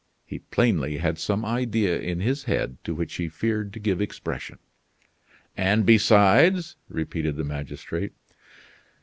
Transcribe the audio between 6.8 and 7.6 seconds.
repeated the